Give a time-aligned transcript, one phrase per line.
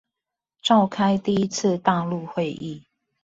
[0.63, 2.81] 召開第一次大陸會議